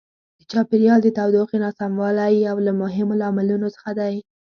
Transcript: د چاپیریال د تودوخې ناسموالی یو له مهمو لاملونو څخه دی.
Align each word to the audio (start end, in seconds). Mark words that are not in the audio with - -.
د 0.39 0.41
چاپیریال 0.51 0.99
د 1.03 1.07
تودوخې 1.17 1.57
ناسموالی 1.65 2.33
یو 2.47 2.57
له 2.67 2.71
مهمو 2.81 3.17
لاملونو 3.21 3.67
څخه 3.75 3.91
دی. 3.99 4.15